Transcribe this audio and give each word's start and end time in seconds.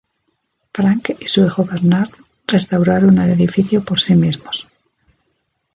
Frank 0.73 1.11
y 1.19 1.27
su 1.27 1.45
hijo 1.45 1.63
Bernard 1.63 2.09
restauraron 2.47 3.19
el 3.19 3.29
edificio 3.33 3.83
por 3.85 3.99
sí 3.99 4.15
mismos. 4.15 4.67